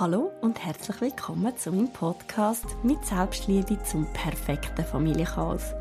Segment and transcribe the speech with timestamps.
[0.00, 5.74] Hallo und herzlich willkommen zu meinem Podcast mit Selbstliebe zum perfekten Familienchaos.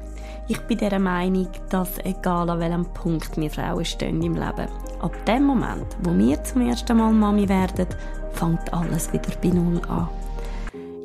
[0.49, 4.67] Ich bin der Meinung, dass egal an welchem Punkt wir Frauen stehen im Leben,
[4.99, 7.87] ab dem Moment, wo wir zum ersten Mal Mami werden,
[8.33, 10.09] fängt alles wieder bei Null an.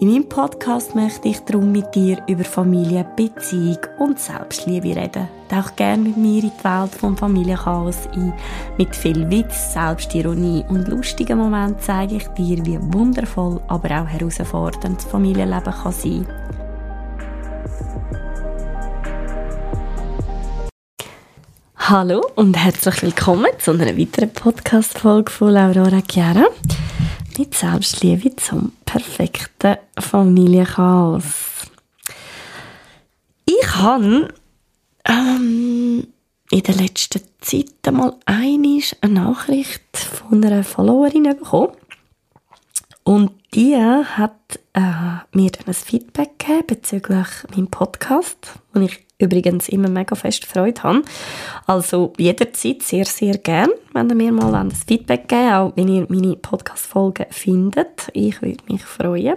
[0.00, 5.28] In meinem Podcast möchte ich darum mit dir über Familie, Beziehung und Selbstliebe reden.
[5.48, 8.32] Tauch gerne mit mir in die Welt vom Familienchaos ein.
[8.78, 14.98] Mit viel Witz, Selbstironie und lustigen Momenten zeige ich dir, wie wundervoll, aber auch herausfordernd
[14.98, 16.26] das Familienleben kann sein.
[21.76, 26.46] Hallo und herzlich willkommen zu einer weiteren Podcast-Folge von Aurora Chiara
[27.38, 31.70] mit Selbstliebe zum perfekten Familienchaos.
[33.44, 34.34] Ich habe
[35.08, 36.06] ähm,
[36.50, 41.72] in der letzten Zeit einmal eine Nachricht von einer Followerin bekommen.
[43.04, 44.80] Und die hat äh,
[45.32, 50.82] mir dann ein Feedback gegeben bezüglich meinem Podcast, den ich übrigens immer mega fest Freude
[50.82, 51.02] habe.
[51.66, 56.06] Also jederzeit sehr, sehr gern, wenn ihr mir mal ein Feedback geben auch wenn ihr
[56.08, 58.08] meine Podcast-Folgen findet.
[58.12, 59.36] Ich würde mich freuen.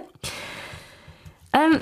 [1.52, 1.80] Ähm,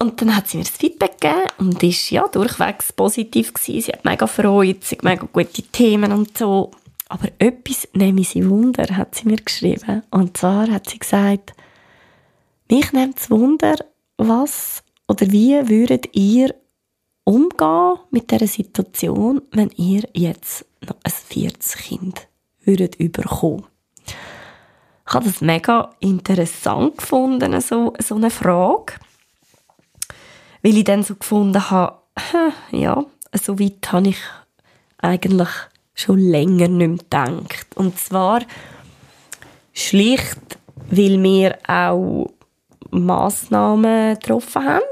[0.00, 3.82] und dann hat sie mir das Feedback gegeben und ist ja durchwegs positiv gewesen.
[3.82, 6.70] Sie hat mega Freude, sie hat mega gute Themen und so.
[7.10, 10.02] Aber etwas nehme sie Wunder, hat sie mir geschrieben.
[10.10, 11.52] Und zwar hat sie gesagt,
[12.70, 13.76] mich nimmt es Wunder,
[14.16, 16.54] was oder wie würdet ihr
[17.24, 22.26] umgehen mit der Situation, wenn ihr jetzt noch ein viertes Kind
[22.64, 23.66] würdet überkommen.
[25.06, 28.94] Ich habe das mega interessant gefunden, so, so eine Frage,
[30.62, 31.98] weil ich dann so gefunden habe,
[32.70, 34.18] ja, so weit habe ich
[34.98, 35.48] eigentlich
[35.94, 37.66] schon länger nicht mehr gedacht.
[37.74, 38.42] Und zwar
[39.72, 40.58] schlicht,
[40.90, 42.30] weil wir auch
[42.90, 44.82] Massnahmen getroffen haben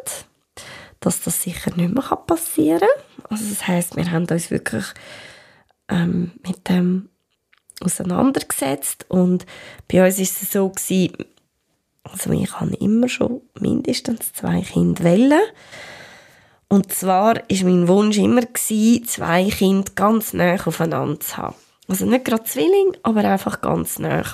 [1.00, 3.26] dass das sicher nicht mehr passieren kann.
[3.30, 4.84] Also das heißt, wir haben uns wirklich
[5.88, 7.08] ähm, mit dem
[7.80, 9.46] auseinandergesetzt und
[9.90, 11.12] bei uns ist es so gewesen,
[12.10, 15.40] also ich habe immer schon mindestens zwei Kinder wollen.
[16.68, 21.56] Und zwar ist mein Wunsch immer gewesen, zwei Kinder ganz nah aufeinander zu haben.
[21.88, 24.24] Also nicht gerade Zwilling, aber einfach ganz nah.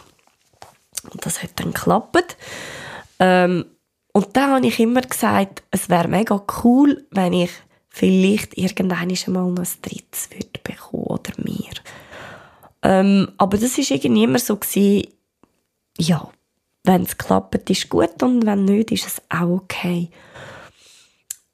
[1.11, 2.37] Und das hat dann geklappt.
[3.21, 3.67] Ähm,
[4.13, 7.51] und da habe ich immer gesagt, es wäre mega cool, wenn ich
[7.89, 11.73] vielleicht irgendwann einmal noch ein drittes würde bekommen oder mehr.
[12.83, 15.09] Ähm, aber das ist irgendwie immer so gewesen,
[15.99, 16.29] ja,
[16.85, 20.11] wenn es klappt, ist gut und wenn nicht, ist es auch okay.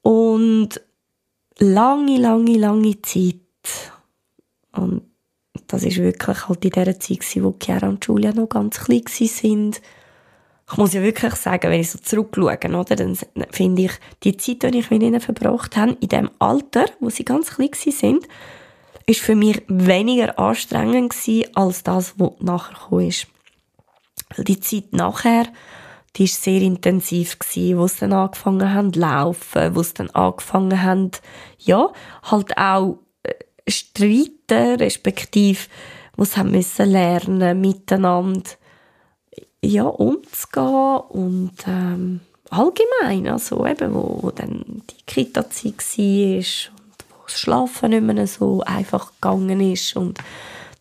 [0.03, 0.81] Und
[1.59, 3.37] lange, lange, lange Zeit
[4.73, 5.03] und
[5.67, 9.75] das ist wirklich halt in der Zeit, wo Chiara und Julia noch ganz klein waren,
[10.73, 13.19] ich muss ja wirklich sagen, wenn ich so zurückschaue, oder, dann
[13.51, 13.93] finde ich,
[14.23, 17.71] die Zeit, die ich mit ihnen verbracht habe, in dem Alter, wo sie ganz klein
[17.75, 18.29] sind,
[19.07, 21.15] ist für mich weniger anstrengend
[21.55, 23.27] als das, was nachher gekommen ist.
[24.39, 25.47] Die Zeit nachher,
[26.17, 30.11] die ist sehr intensiv gewesen, wo sie dann angefangen haben zu laufen, wo sie dann
[30.11, 31.11] angefangen haben,
[31.59, 31.93] ja,
[32.23, 33.35] halt auch äh,
[33.71, 35.69] streiten, respektive,
[36.17, 38.51] wo sie haben müssen lernen, miteinander
[39.63, 42.21] ja, umzugehen und ähm,
[42.51, 48.27] allgemein, also eben, wo, wo dann die Kita-Zeit war und wo das Schlafen nicht mehr
[48.27, 50.19] so einfach gegangen ist und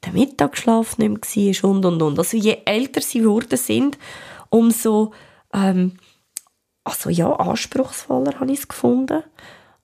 [0.05, 2.19] der Mittagsschlaf nicht mehr war und, und, und.
[2.19, 3.97] Also je älter sie geworden sind,
[4.49, 5.11] umso
[5.53, 5.93] ähm,
[6.83, 9.23] also ja, anspruchsvoller habe ich es gefunden.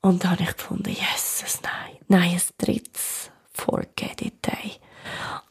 [0.02, 4.74] Und dann habe ich gefunden, Jesus, nein, nein, ein drittes Forget it day.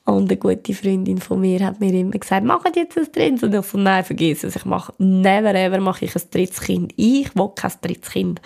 [0.04, 3.42] Und eine gute Freundin von mir hat mir immer gesagt, mach jetzt ein drittes.
[3.42, 4.56] Und ich so, nein, vergiss es.
[4.56, 6.92] Ich mache, never ever mache ich ein drittes Kind.
[6.96, 8.42] Ich will kein drittes Kind.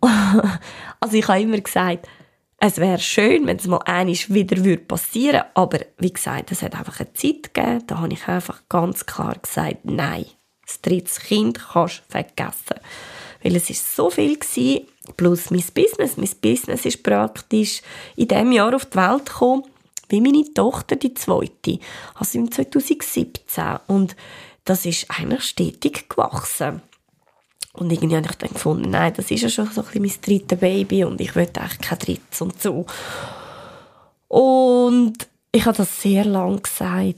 [1.00, 2.06] also ich habe immer gesagt,
[2.58, 5.46] es wäre schön, wenn es mal einiges wieder passieren würde.
[5.54, 7.84] Aber wie gesagt, es hat einfach eine Zeit gegeben.
[7.86, 10.26] Da habe ich einfach ganz klar gesagt, nein,
[10.66, 12.80] das drittes Kind kannst du vergessen.
[13.42, 14.86] Weil es ist so viel gewesen,
[15.16, 16.16] plus mein Business.
[16.16, 17.82] Mein Business ist praktisch
[18.16, 19.64] in diesem Jahr auf die Welt gekommen
[20.08, 21.80] wie meine Tochter, die zweite,
[22.14, 23.64] also im 2017.
[23.88, 24.16] Und
[24.64, 26.80] das ist eigentlich stetig gewachsen.
[27.72, 30.20] Und irgendwie habe ich dann gefunden, nein, das ist ja schon so ein bisschen mein
[30.22, 32.86] drittes Baby und ich will eigentlich kein drittes und so.
[34.28, 35.14] Und
[35.52, 37.16] ich habe das sehr lang gesagt.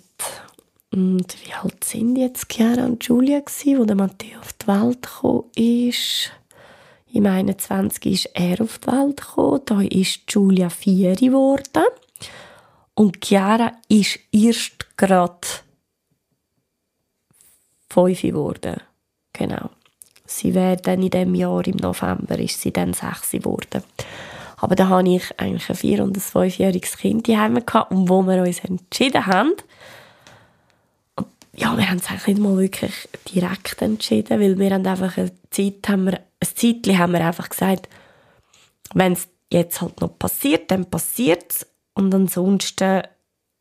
[0.90, 5.02] Und wie alt sind jetzt Chiara und Julia gewesen, wo der Matteo auf die Welt
[5.02, 6.30] gekommen ist?
[7.12, 11.84] Im 21 ist er auf die Welt gekommen, da ist Julia vier geworden.
[12.94, 15.38] Und Chiara ist erst gerade
[17.88, 18.80] fünf geworden.
[19.32, 19.70] Genau.
[20.30, 23.82] Sie wäre dann in diesem Jahr, im November, ist sie dann sechs geworden.
[24.58, 28.22] Aber da hatte ich eigentlich ein vier- und ein fünfjähriges Kind daheim gehabt, und wo
[28.22, 29.52] wir uns entschieden haben,
[31.54, 35.32] ja, wir haben es eigentlich nicht mal wirklich direkt entschieden, weil wir haben einfach eine
[35.50, 37.88] Zeit, haben wir, ein Zeitchen haben wir einfach gesagt,
[38.94, 41.66] wenn es jetzt halt noch passiert, dann passiert es.
[41.94, 43.02] Und ansonsten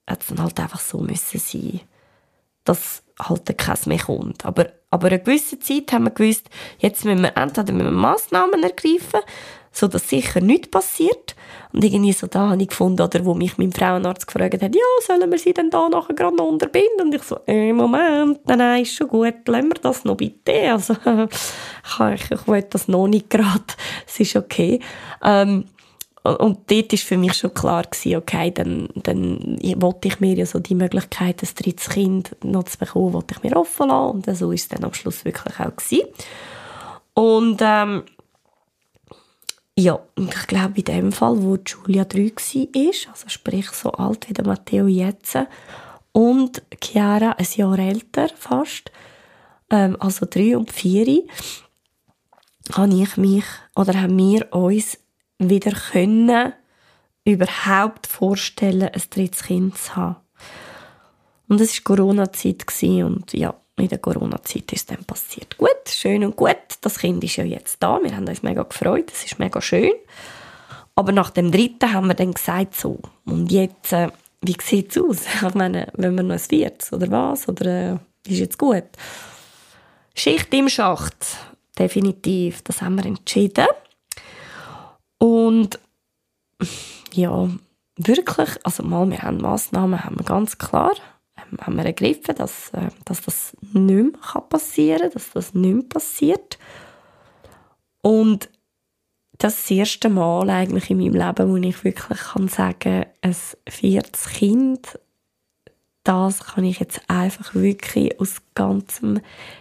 [0.08, 1.82] hat es dann halt einfach so müssen sein,
[2.66, 4.46] dass halt kein mehr kommt.
[4.46, 6.50] Aber, aber eine gewisse Zeit haben wir gewusst,
[6.80, 9.20] jetzt müssen wir entweder müssen wir Massnahmen ergreifen,
[9.72, 11.36] so dass sicher nichts passiert.
[11.74, 14.82] Und irgendwie so da habe ich gefunden, oder wo mich mein Frauenarzt gefragt hat, ja,
[15.06, 17.08] sollen wir sie denn da nachher gerade noch unterbinden?
[17.08, 20.72] Und ich so, äh, Moment, nein, nein, ist schon gut, lassen wir das noch bitte.
[20.72, 20.94] Also,
[22.14, 23.66] ich, ich will das noch nicht gerade,
[24.08, 24.80] es ist okay.
[25.22, 25.66] Ähm,
[26.36, 30.46] und dort war für mich schon klar, gewesen, okay, dann, dann wollte ich mir ja
[30.46, 34.16] so die Möglichkeit, ein drittes Kind noch zu bekommen, wollte ich mir offen lassen.
[34.16, 36.08] Und so ist es dann am Schluss wirklich auch gewesen.
[37.14, 38.04] Und, ähm,
[39.80, 44.34] ja, ich glaube, in dem Fall, wo Julia 3 war, also sprich so alt wie
[44.34, 45.38] der Matteo jetzt,
[46.12, 48.92] und Chiara ein Jahr älter fast,
[49.70, 51.24] ähm, also drei und vier,
[52.74, 53.46] habe ich mich,
[53.76, 54.98] oder haben wir uns
[55.40, 56.54] wieder können,
[57.26, 60.16] überhaupt vorstellen, ein drittes Kind zu haben.
[61.48, 65.58] Und es war Corona-Zeit und ja, in der Corona-Zeit ist dann passiert.
[65.58, 66.58] Gut, schön und gut.
[66.82, 68.00] Das Kind ist ja jetzt da.
[68.02, 69.12] Wir haben uns mega gefreut.
[69.14, 69.94] Es ist mega schön.
[70.96, 74.10] Aber nach dem dritten haben wir dann gesagt, so, und jetzt, äh,
[74.42, 75.18] wie sieht es aus?
[75.48, 77.48] Ich meine, wenn wir noch ein viertes oder was?
[77.48, 77.98] Oder äh,
[78.28, 78.86] ist jetzt gut?
[80.16, 81.38] Schicht im Schacht.
[81.78, 82.64] Definitiv.
[82.64, 83.68] Das haben wir entschieden.
[85.18, 85.80] Und
[87.14, 87.50] ja,
[87.98, 90.94] wirklich, also mal, wir haben Massnahmen, haben wir ganz klar,
[91.38, 95.74] ähm, haben wir ergriffen, dass, äh, dass das nicht mehr passieren kann, dass das nicht
[95.74, 96.58] mehr passiert.
[98.02, 98.50] Und
[99.38, 103.36] das erste Mal eigentlich in meinem Leben, wo ich wirklich kann sagen ein
[103.70, 105.00] viertes Kind,
[106.04, 109.20] das kann ich jetzt einfach wirklich aus ganzem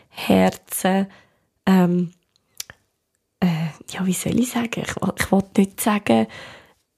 [0.09, 1.09] Herzen
[1.67, 2.13] ähm,
[3.47, 4.83] äh, ja, wie soll ich sagen?
[4.83, 6.27] Ich, ich wollte nicht sagen,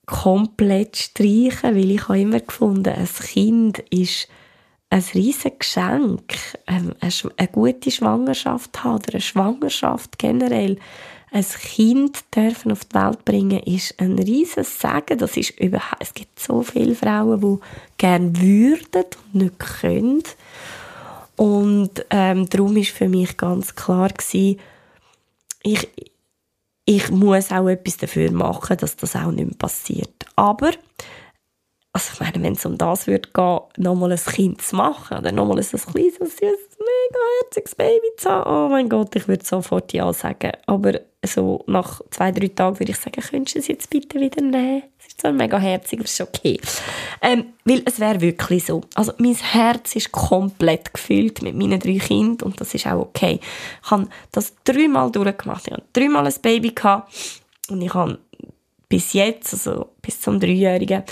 [0.05, 4.27] komplett streichen, weil ich habe immer gefunden, ein Kind ist
[4.89, 6.33] ein riesiges Geschenk.
[6.67, 10.77] Ähm, eine gute Schwangerschaft haben oder eine Schwangerschaft generell.
[11.31, 15.19] Ein Kind dürfen auf die Welt bringen, ist ein riesiges Segen.
[15.19, 17.59] Das ist überhaupt, es gibt so viele Frauen, die
[17.99, 20.23] gerne würden und nicht können.
[21.35, 24.59] Und ähm, darum ist für mich ganz klar gewesen,
[25.61, 25.87] ich,
[26.89, 30.25] ich muss auch etwas dafür machen, dass das auch nicht mehr passiert.
[30.35, 30.71] Aber,
[31.99, 35.31] also ich meine, wenn es um das würde gehen, nochmal ein Kind zu machen oder
[35.31, 39.91] nochmal ein kleines, süßes, mega herziges Baby zu haben, oh mein Gott, ich würde sofort
[39.91, 40.51] Ja sagen.
[40.65, 44.41] Aber so nach zwei, drei Tagen würde ich sagen, könntest du es jetzt bitte wieder
[44.41, 44.83] nehmen?
[44.97, 46.59] Es ist zwar mega herzig, aber es ist okay.
[47.21, 48.81] Ähm, weil es wäre wirklich so.
[48.95, 53.39] Also mein Herz ist komplett gefüllt mit meinen drei Kindern und das ist auch okay.
[53.83, 55.67] Ich habe das dreimal durchgemacht.
[55.67, 57.13] Ich habe dreimal ein Baby gehabt
[57.69, 58.19] und ich habe
[58.87, 61.03] bis jetzt, also bis zum Dreijährigen,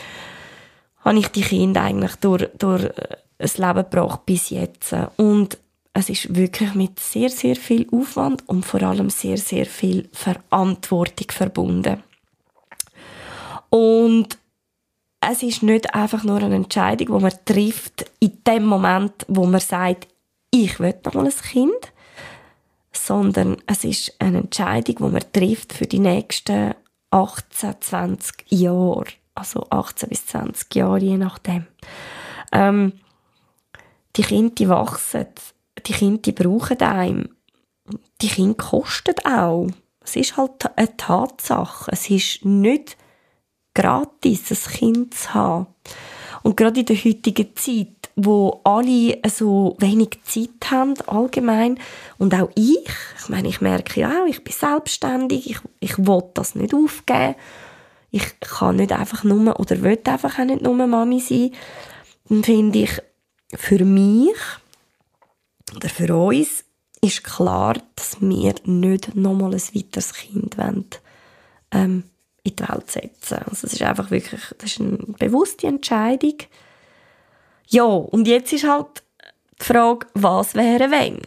[1.07, 4.95] habe ich die Kinder eigentlich durch, durch äh, ein Leben gebracht bis jetzt.
[5.15, 5.57] Und
[5.93, 11.31] es ist wirklich mit sehr, sehr viel Aufwand und vor allem sehr, sehr viel Verantwortung
[11.31, 12.03] verbunden.
[13.69, 14.37] Und
[15.19, 19.59] es ist nicht einfach nur eine Entscheidung, die man trifft in dem Moment, wo man
[19.59, 20.07] sagt,
[20.51, 21.91] ich will noch mal ein Kind,
[22.91, 26.75] sondern es ist eine Entscheidung, die man trifft für die nächsten
[27.11, 29.05] 18, 20 Jahre.
[29.37, 31.67] Also 18 bis 20 Jahre, je nachdem.
[32.51, 32.93] Ähm,
[34.15, 35.27] die Kinder die wachsen
[35.85, 37.29] die Kinder die brauchen einen.
[38.21, 39.67] Die Kinder kosten auch.
[40.03, 41.91] Es ist halt eine Tatsache.
[41.91, 42.97] Es ist nicht
[43.75, 45.67] gratis, ein Kind zu haben.
[46.41, 51.79] Und gerade in der heutigen Zeit, wo alle so wenig Zeit haben, allgemein,
[52.17, 52.89] und auch ich,
[53.19, 57.35] ich meine, ich merke ja auch, ich bin selbstständig, ich, ich will das nicht aufgeben.
[58.11, 61.51] Ich kann nicht einfach nur, oder will einfach auch nicht nur Mami sein.
[62.29, 63.01] Dann finde ich,
[63.53, 64.35] für mich,
[65.75, 66.63] oder für uns
[67.01, 70.85] ist klar, dass wir nicht nochmal ein weiteres Kind wollen,
[71.71, 72.03] ähm,
[72.43, 73.39] in die Welt setzen.
[73.45, 76.37] Also es ist einfach wirklich, das ist eine bewusste Entscheidung.
[77.67, 79.03] Ja, und jetzt ist halt
[79.59, 81.19] die Frage, was wäre wenn?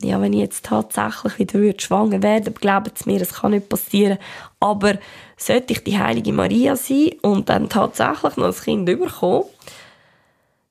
[0.00, 3.68] Ja, wenn ich jetzt tatsächlich wieder würde schwanger werden, glauben Sie mir, es kann nicht
[3.68, 4.18] passieren.
[4.60, 4.94] Aber
[5.36, 9.44] sollte ich die heilige Maria sein und dann tatsächlich noch ein Kind bekommen,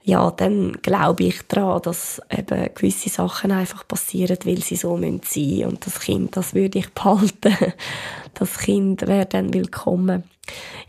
[0.03, 5.19] ja, dann glaube ich daran, dass eben gewisse Sachen einfach passieren, weil sie so sein
[5.21, 7.53] müssen Und das Kind, das würde ich behalten.
[8.33, 10.23] Das Kind wäre dann willkommen.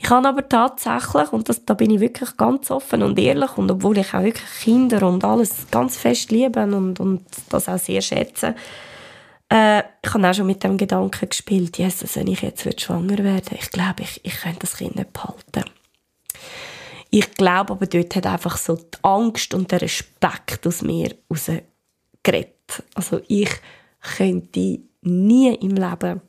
[0.08, 3.70] Ich habe aber tatsächlich, und das, da bin ich wirklich ganz offen und ehrlich, und
[3.70, 8.00] obwohl ich auch wirklich Kinder und alles ganz fest liebe und, und das auch sehr
[8.00, 8.54] schätze,
[9.50, 13.54] äh, ich habe auch schon mit dem Gedanken gespielt, Jesus, wenn ich jetzt schwanger werde,
[13.54, 15.70] ich glaube, ich, ich könnte das Kind nicht behalten.
[17.10, 22.82] Ich glaube aber, dort hat einfach so die Angst und der Respekt aus mir rausgeredet.
[22.94, 23.50] Also ich
[24.16, 26.22] könnte nie im Leben,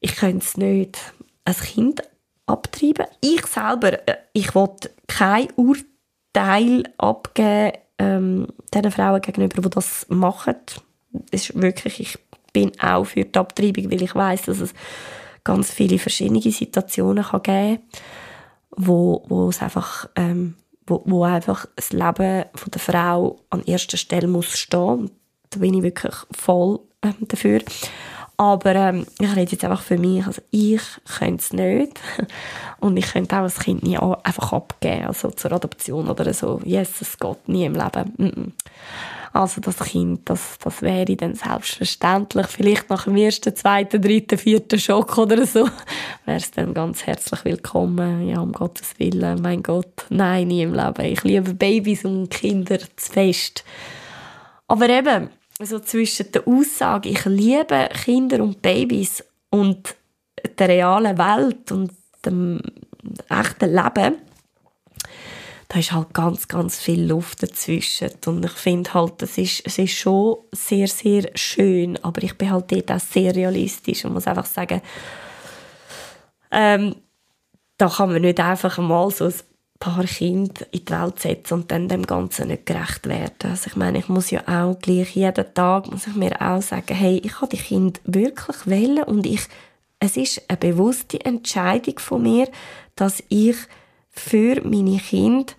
[0.00, 0.98] ich könnte es nicht,
[1.44, 2.02] ein Kind
[2.46, 3.06] abtreiben.
[3.20, 10.56] Ich selber, äh, ich wollte kein Urteil abgeben ähm, den Frauen gegenüber, die das machen.
[11.30, 12.18] Ist wirklich, ich
[12.52, 14.74] bin auch für die Abtreibung, weil ich weiß, dass es
[15.44, 17.88] ganz viele verschiedene Situationen kann geben kann
[18.76, 20.54] wo, wo es einfach, ähm,
[20.86, 25.10] wo, wo einfach das Leben von der Frau an erster Stelle muss stehen.
[25.50, 27.60] Da bin ich wirklich voll ähm, dafür.
[28.36, 30.26] Aber ähm, ich rede jetzt einfach für mich.
[30.26, 30.82] Also ich
[31.18, 32.00] könnte es nicht.
[32.80, 36.60] Und ich könnte auch das Kind nie einfach abgeben, also zur Adoption oder so.
[36.64, 38.52] Yes, es geht nie im Leben.
[39.32, 44.78] Also das Kind, das, das wäre dann selbstverständlich, vielleicht nach dem ersten, zweiten, dritten, vierten
[44.78, 45.68] Schock oder so,
[46.24, 48.28] wäre es dann ganz herzlich willkommen.
[48.28, 51.04] Ja, um Gottes Willen, mein Gott, nein, nie im Leben.
[51.06, 53.64] Ich liebe Babys und Kinder zu fest.
[54.68, 55.30] Aber eben,
[55.60, 59.94] so zwischen der Aussage, ich liebe Kinder und Babys und
[60.58, 61.92] der realen Welt und
[62.24, 62.60] dem
[63.28, 64.16] echten Leben,
[65.68, 68.10] da ist halt ganz, ganz viel Luft dazwischen.
[68.26, 72.50] Und ich finde halt, es ist, es ist schon sehr, sehr schön, aber ich bin
[72.50, 74.82] halt dort auch sehr realistisch und muss einfach sagen,
[76.50, 76.96] ähm,
[77.76, 79.34] da kann man nicht einfach mal so ein
[79.84, 83.50] paar Kinder in die Welt setzen und dann dem Ganzen nicht gerecht werden.
[83.50, 86.94] Also ich meine, ich muss ja auch gleich jeden Tag, muss ich mir auch sagen,
[86.94, 89.42] hey, ich habe die Kinder wirklich wählen und ich,
[90.00, 92.48] es ist eine bewusste Entscheidung von mir,
[92.96, 93.56] dass ich
[94.10, 95.52] für meine Kinder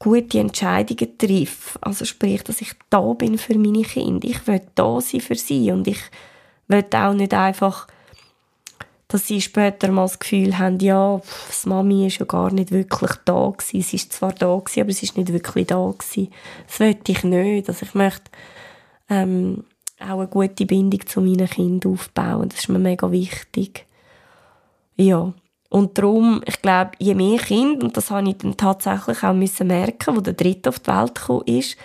[0.00, 1.78] gute Entscheidungen treffe.
[1.82, 4.26] Also sprich, dass ich da bin für meine Kinder.
[4.26, 6.00] Ich will da sein für sie und ich
[6.66, 7.86] will auch nicht einfach,
[9.14, 13.12] dass sie später mal das Gefühl haben, ja, das Mami ist ja gar nicht wirklich
[13.24, 13.80] da gewesen.
[13.80, 16.32] Sie ist zwar da gewesen, aber sie ist nicht wirklich da gewesen.
[16.66, 17.68] Das will ich nicht.
[17.68, 18.24] Also ich möchte
[19.08, 19.62] ähm,
[20.00, 22.48] auch eine gute Bindung zu meinen Kindern aufbauen.
[22.48, 23.86] Das ist mir mega wichtig.
[24.96, 25.32] Ja.
[25.68, 29.68] Und darum, ich glaube, je mehr Kinder, und das habe ich dann tatsächlich auch müssen
[29.68, 31.76] merken, wo der dritte auf die Welt gekommen ist,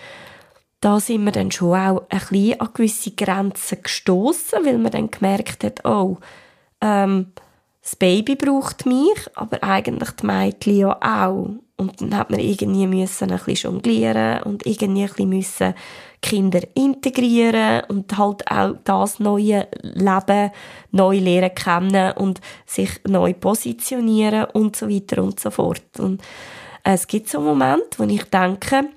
[0.81, 5.11] da sind wir dann schon auch ein bisschen an gewisse Grenzen gestoßen, weil man dann
[5.11, 6.17] gemerkt hat, oh,
[6.81, 7.27] ähm,
[7.81, 11.49] das Baby braucht mich, aber eigentlich die Mädchen ja auch.
[11.77, 15.73] Und dann hat man irgendwie müssen ein bisschen jonglieren und irgendwie ein bisschen müssen
[16.21, 20.51] Kinder integrieren und halt auch das neue Leben
[20.91, 25.99] neu lernen kennen und sich neu positionieren und so weiter und so fort.
[25.99, 26.21] Und
[26.83, 28.89] es gibt so Momente, wo ich denke,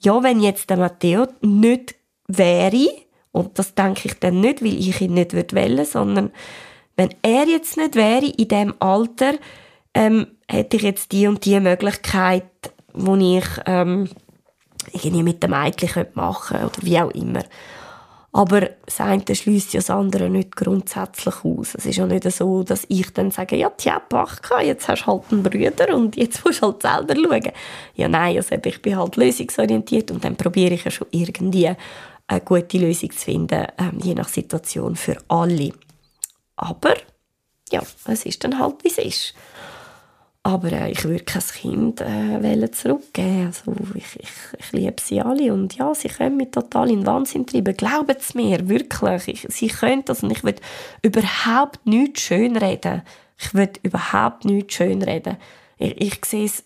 [0.00, 1.94] ja, wenn jetzt der Matteo nicht
[2.28, 2.88] wäre,
[3.32, 6.32] und das denke ich dann nicht, weil ich ihn nicht wählen würde, sondern
[6.96, 9.34] wenn er jetzt nicht wäre in dem Alter,
[9.94, 12.44] ähm, hätte ich jetzt die und die Möglichkeit,
[12.92, 14.08] wo ich ähm,
[14.92, 17.42] irgendwie mit dem Mädchen machen könnte oder wie auch immer.
[18.32, 21.74] Aber das eine schließt ja das andere nicht grundsätzlich aus.
[21.74, 25.06] Es ist ja nicht so, dass ich dann sage, ja, tja, Pachka, jetzt hast du
[25.06, 27.52] halt einen Bruder und jetzt musst du halt selber schauen.
[27.94, 31.70] Ja, nein, also ich bin halt lösungsorientiert und dann probiere ich ja schon irgendwie
[32.26, 35.72] eine gute Lösung zu finden, ähm, je nach Situation für alle.
[36.56, 36.94] Aber,
[37.70, 39.34] ja, es ist dann halt, wie es ist.
[40.46, 43.46] Aber äh, ich würde kein Kind äh, zurückgeben.
[43.46, 45.52] Also, ich, ich, ich liebe sie alle.
[45.52, 47.76] Und ja, sie können mich total in Wahnsinn treiben.
[47.76, 49.26] Glauben Sie mir, wirklich.
[49.26, 50.22] Ich, sie können das.
[50.22, 50.54] Und ich will
[51.02, 53.02] überhaupt nichts schönreden.
[53.36, 55.36] Ich will überhaupt nichts schönreden.
[55.78, 56.64] Ich, ich sehe es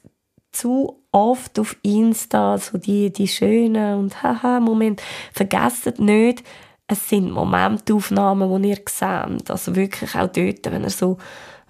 [0.53, 5.03] zu oft auf Insta, so die, die schönen und haha Moment.
[5.33, 6.45] Vergesst nicht,
[6.91, 9.51] es sind Momentaufnahmen, die ihr seht.
[9.51, 11.19] Also wirklich auch dort, wenn ihr so,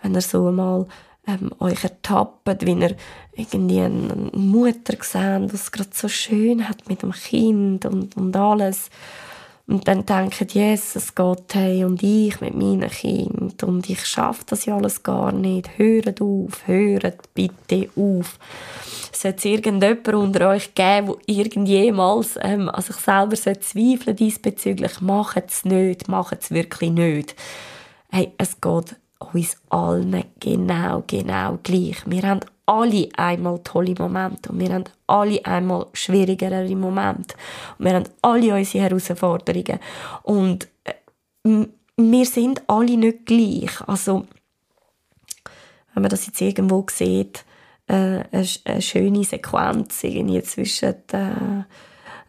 [0.03, 0.87] wenn ihr so einmal
[1.27, 2.97] ähm, euch ertappt, wie ihr
[3.37, 8.35] irgendwie eine Mutter gesehen, die es gerade so schön hat mit dem Kind und, und
[8.35, 8.89] alles.
[9.71, 14.65] Und dann denkt, Jesus Gott, hey, und ich mit meinen Kind und ich schaffe das
[14.65, 15.79] ja alles gar nicht.
[15.79, 18.41] Hört auf, hört bitte auf.
[19.13, 25.45] Sollte es irgendjemand unter euch geben, der irgendjemals ähm, an sich selber zweifeln diesbezüglich, macht
[25.47, 27.37] es nicht, macht es wirklich nicht.
[28.11, 28.97] Hey, es geht
[29.33, 32.03] uns allen genau, genau gleich.
[32.07, 37.35] Wir haben alle einmal tolle Momente und wir haben alle einmal schwierigere Momente.
[37.79, 39.81] Und wir haben alle unsere Herausforderungen.
[40.23, 43.81] Und äh, wir sind alle nicht gleich.
[43.89, 44.27] Also,
[45.95, 47.45] wenn man das jetzt irgendwo sieht,
[47.89, 51.65] äh, eine, eine, schöne Sequenz irgendwie zwischen äh,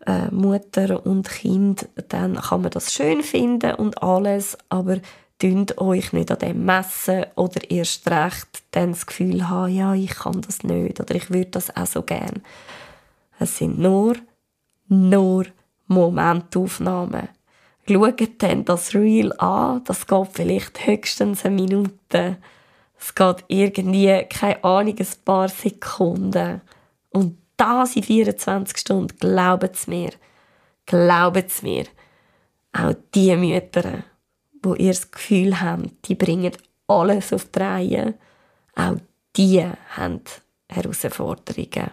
[0.07, 4.97] äh, Mutter und Kind, dann kann man das schön finden und alles, aber
[5.41, 10.11] dünnt euch nicht an dem messen oder erst recht dann das Gefühl haben, ja, ich
[10.11, 12.41] kann das nicht oder ich würde das auch so gern.
[13.39, 14.15] Es sind nur,
[14.87, 15.45] nur
[15.87, 17.29] Momentaufnahmen.
[17.87, 22.37] Schaut dann das Reel an, das geht vielleicht höchstens eine Minute.
[22.99, 26.61] Es geht irgendwie, keine Ahnung, ein paar Sekunden.
[27.09, 30.11] Und das in 24 Stunden, glaubt es mir.
[30.85, 31.85] Glaubt es mir.
[32.73, 34.03] Auch die Mütter,
[34.61, 36.51] wo ihr das Gefühl habt, die bringen
[36.87, 38.13] alles auf die Reihe,
[38.75, 38.97] auch
[39.35, 39.65] die
[39.95, 40.21] haben
[40.69, 41.91] Herausforderungen.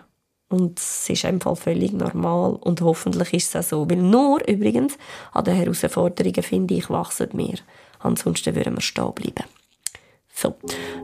[0.51, 3.91] Und es ist einfach völlig normal und hoffentlich ist es auch so.
[3.91, 4.97] Weil nur übrigens
[5.33, 7.57] an den Herausforderungen, finde ich, wachsen wir.
[7.99, 9.45] Ansonsten würden wir stehen bleiben.
[10.35, 10.55] So,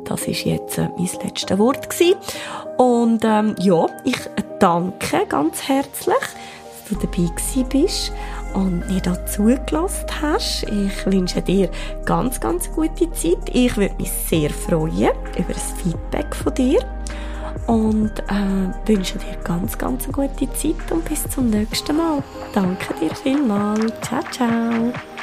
[0.04, 2.14] das ist jetzt äh, mein letztes Wort gewesen.
[2.78, 4.18] Und ähm, ja, ich
[4.61, 8.12] danke ganz herzlich, dass du dabei bist
[8.54, 10.64] und mir da zugelassen hast.
[10.64, 11.68] Ich wünsche dir
[12.04, 13.50] ganz, ganz gute Zeit.
[13.52, 16.80] Ich würde mich sehr freuen über das Feedback von dir
[17.66, 22.23] und äh, wünsche dir ganz, ganz gute Zeit und bis zum nächsten Mal.
[22.52, 23.92] Danke dir vielmals.
[24.02, 25.13] Ciao, ciao.